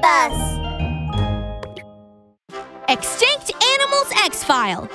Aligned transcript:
Bus! 0.00 0.58
Extinct 2.88 3.52
Animals 3.64 4.12
X 4.24 4.44
File. 4.44 4.88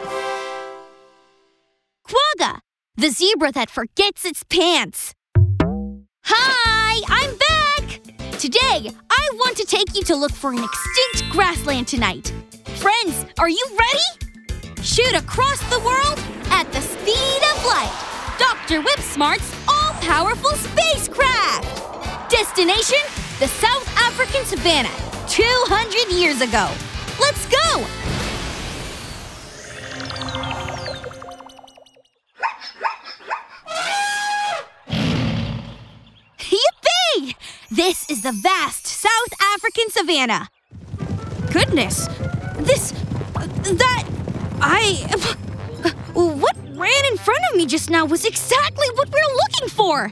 Quagga, 2.08 2.60
the 2.96 3.10
zebra 3.10 3.52
that 3.52 3.70
forgets 3.70 4.26
its 4.26 4.44
pants. 4.44 5.14
Hi, 6.26 7.02
I'm 7.08 7.38
back! 7.38 8.00
Today, 8.40 8.92
I 9.10 9.30
want 9.34 9.58
to 9.58 9.66
take 9.66 9.96
you 9.96 10.04
to 10.04 10.16
look 10.16 10.32
for 10.32 10.52
an 10.52 10.64
extinct 10.64 11.32
grassland 11.32 11.88
tonight. 11.88 12.34
Friends, 12.76 13.26
are 13.40 13.50
you 13.50 13.66
ready? 13.72 14.82
Shoot 14.82 15.14
across 15.14 15.60
the 15.70 15.80
world 15.80 16.20
at 16.50 16.72
the 16.72 16.82
speed 16.82 17.42
of 17.52 17.66
light. 17.66 18.36
Dr. 18.40 18.82
Whipsmart's 18.82 19.54
all 19.68 19.94
powerful 20.02 20.52
spacecraft! 20.52 21.73
Destination 22.34 22.98
the 23.38 23.48
South 23.48 23.88
African 23.96 24.44
savannah, 24.44 24.90
200 25.28 26.12
years 26.12 26.42
ago. 26.42 26.68
Let's 27.22 27.46
go! 27.46 27.86
Yippee! 36.40 37.36
This 37.70 38.10
is 38.10 38.24
the 38.24 38.32
vast 38.32 38.88
South 38.88 39.34
African 39.54 39.92
savannah. 39.92 40.50
Goodness, 41.52 42.08
this. 42.58 42.94
that. 43.78 44.06
I. 44.60 45.06
What 46.16 46.58
ran 46.76 47.06
in 47.12 47.18
front 47.18 47.42
of 47.52 47.58
me 47.58 47.68
just 47.68 47.92
now 47.92 48.06
was 48.06 48.26
exactly 48.26 48.88
what 48.96 49.10
we're 49.10 49.36
looking 49.36 49.70
for! 49.70 50.12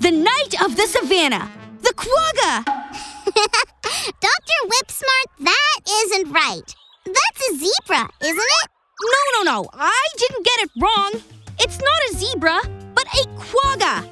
The 0.00 0.10
Knight 0.10 0.60
of 0.64 0.76
the 0.76 0.86
Savannah, 0.88 1.48
the 1.92 2.06
Quagga! 2.06 2.64
Dr. 4.20 4.58
Whipsmart, 4.66 5.28
that 5.40 5.80
isn't 5.90 6.32
right. 6.32 6.74
That's 7.04 7.50
a 7.50 7.56
zebra, 7.56 8.08
isn't 8.22 8.38
it? 8.38 8.70
No, 9.02 9.42
no, 9.42 9.52
no, 9.52 9.68
I 9.72 10.06
didn't 10.16 10.44
get 10.44 10.60
it 10.60 10.70
wrong. 10.80 11.12
It's 11.58 11.78
not 11.78 12.10
a 12.10 12.14
zebra, 12.14 12.60
but 12.94 13.06
a 13.06 13.26
quagga. 13.38 14.08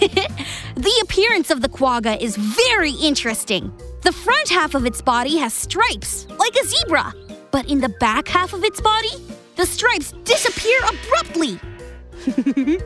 the 0.74 1.00
appearance 1.02 1.50
of 1.50 1.62
the 1.62 1.68
quagga 1.68 2.20
is 2.22 2.36
very 2.36 2.92
interesting. 2.92 3.72
The 4.02 4.12
front 4.12 4.48
half 4.48 4.74
of 4.74 4.84
its 4.84 5.00
body 5.00 5.38
has 5.38 5.54
stripes, 5.54 6.26
like 6.38 6.54
a 6.56 6.64
zebra. 6.66 7.14
But 7.50 7.68
in 7.70 7.80
the 7.80 7.88
back 8.00 8.28
half 8.28 8.52
of 8.52 8.64
its 8.64 8.80
body, 8.80 9.12
the 9.56 9.66
stripes 9.66 10.12
disappear 10.24 10.78
abruptly. 10.80 11.60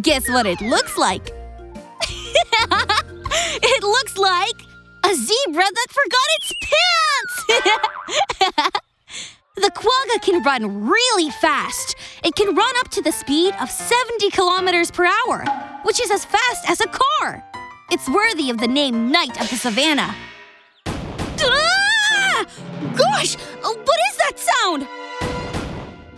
Guess 0.00 0.28
what 0.28 0.46
it 0.46 0.60
looks 0.60 0.96
like? 0.96 1.33
Zebra 5.24 5.64
that 5.64 5.86
forgot 5.90 6.28
its 6.38 6.52
pants! 6.68 7.34
the 9.56 9.70
quagga 9.70 10.18
can 10.20 10.42
run 10.42 10.88
really 10.88 11.30
fast. 11.30 11.96
It 12.22 12.34
can 12.34 12.54
run 12.54 12.74
up 12.80 12.88
to 12.90 13.02
the 13.02 13.12
speed 13.12 13.54
of 13.60 13.70
70 13.70 14.30
kilometers 14.30 14.90
per 14.90 15.06
hour, 15.06 15.44
which 15.84 16.00
is 16.00 16.10
as 16.10 16.24
fast 16.24 16.68
as 16.68 16.80
a 16.80 16.88
car. 16.88 17.42
It's 17.90 18.08
worthy 18.08 18.50
of 18.50 18.58
the 18.58 18.68
name 18.68 19.10
Knight 19.10 19.40
of 19.40 19.48
the 19.50 19.56
Savannah. 19.56 20.14
Ah! 21.40 22.44
Gosh, 22.96 23.36
what 23.62 23.98
is 24.10 24.16
that 24.18 24.38
sound? 24.38 24.86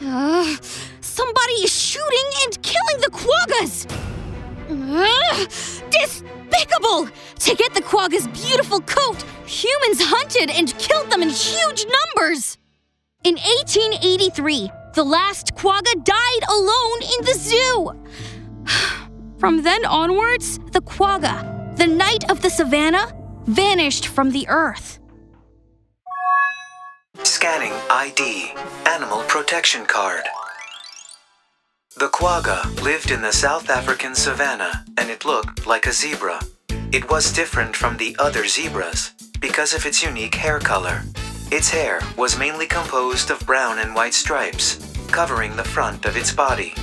Uh, 0.02 0.56
somebody 1.00 1.54
is 1.64 1.72
shooting 1.72 2.28
and 2.44 2.62
killing 2.62 3.00
the 3.00 3.10
quaggas! 3.10 4.15
Despicable! 5.90 7.08
To 7.38 7.54
get 7.54 7.74
the 7.74 7.82
quagga's 7.82 8.26
beautiful 8.28 8.80
coat, 8.80 9.24
humans 9.46 10.00
hunted 10.00 10.50
and 10.50 10.76
killed 10.78 11.10
them 11.10 11.22
in 11.22 11.28
huge 11.28 11.86
numbers! 11.86 12.58
In 13.24 13.34
1883, 13.34 14.70
the 14.94 15.04
last 15.04 15.54
quagga 15.54 15.94
died 16.04 16.42
alone 16.48 17.02
in 17.02 17.24
the 17.24 17.34
zoo. 17.34 17.92
From 19.38 19.62
then 19.62 19.84
onwards, 19.84 20.58
the 20.72 20.80
quagga, 20.80 21.74
the 21.76 21.86
knight 21.86 22.30
of 22.30 22.40
the 22.42 22.50
savannah, 22.50 23.12
vanished 23.44 24.08
from 24.08 24.30
the 24.30 24.48
earth. 24.48 24.98
Scanning 27.22 27.72
ID. 27.90 28.52
Animal 28.86 29.22
Protection 29.24 29.84
Card. 29.86 30.24
The 31.98 32.08
quagga 32.08 32.68
lived 32.82 33.10
in 33.10 33.22
the 33.22 33.32
South 33.32 33.70
African 33.70 34.14
savannah 34.14 34.84
and 34.98 35.08
it 35.08 35.24
looked 35.24 35.66
like 35.66 35.86
a 35.86 35.92
zebra. 35.92 36.42
It 36.92 37.08
was 37.08 37.32
different 37.32 37.74
from 37.74 37.96
the 37.96 38.14
other 38.18 38.46
zebras 38.46 39.12
because 39.40 39.72
of 39.72 39.86
its 39.86 40.02
unique 40.02 40.34
hair 40.34 40.58
color. 40.58 41.04
Its 41.50 41.70
hair 41.70 42.02
was 42.18 42.38
mainly 42.38 42.66
composed 42.66 43.30
of 43.30 43.46
brown 43.46 43.78
and 43.78 43.94
white 43.94 44.12
stripes, 44.12 44.76
covering 45.10 45.56
the 45.56 45.64
front 45.64 46.04
of 46.04 46.18
its 46.18 46.30
body. 46.30 46.74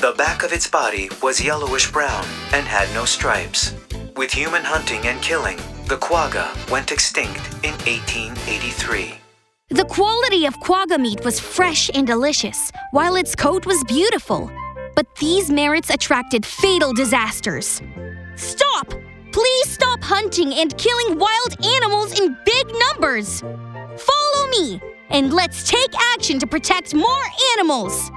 The 0.00 0.14
back 0.16 0.44
of 0.44 0.52
its 0.52 0.68
body 0.68 1.10
was 1.20 1.44
yellowish 1.44 1.90
brown 1.90 2.24
and 2.52 2.64
had 2.64 2.88
no 2.94 3.04
stripes. 3.04 3.74
With 4.14 4.30
human 4.30 4.62
hunting 4.62 5.04
and 5.08 5.20
killing, 5.20 5.58
the 5.88 5.96
quagga 5.96 6.54
went 6.70 6.92
extinct 6.92 7.42
in 7.64 7.74
1883. 7.82 9.18
The 9.70 9.84
quality 9.86 10.46
of 10.46 10.60
quagga 10.60 10.98
meat 10.98 11.24
was 11.24 11.40
fresh 11.40 11.90
and 11.94 12.06
delicious, 12.06 12.70
while 12.92 13.16
its 13.16 13.34
coat 13.34 13.66
was 13.66 13.82
beautiful. 13.84 14.50
But 14.94 15.12
these 15.16 15.50
merits 15.50 15.90
attracted 15.90 16.46
fatal 16.46 16.92
disasters. 16.92 17.82
Stop! 18.36 18.94
Please 19.32 19.70
stop 19.70 20.02
hunting 20.02 20.52
and 20.54 20.76
killing 20.76 21.18
wild 21.18 21.64
animals 21.64 22.18
in 22.20 22.36
big 22.44 22.66
numbers! 22.88 23.40
Follow 23.40 24.46
me, 24.50 24.80
and 25.08 25.32
let's 25.32 25.68
take 25.68 25.94
action 26.14 26.38
to 26.38 26.46
protect 26.46 26.94
more 26.94 27.24
animals! 27.56 28.10